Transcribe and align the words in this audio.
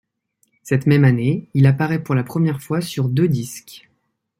Cette 0.63 0.87
même 0.87 1.03
année, 1.05 1.47
il 1.53 1.67
apparait 1.67 2.01
pour 2.01 2.15
la 2.15 2.23
première 2.23 2.59
fois 2.59 2.81
sur 2.81 3.07
deux 3.07 3.27
disques. 3.27 3.87